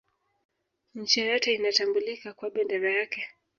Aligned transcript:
nchi 0.95 1.19
yoyote 1.21 1.53
inatambulika 1.53 2.33
kwa 2.33 2.49
bendera 2.49 2.91
yake 2.91 3.25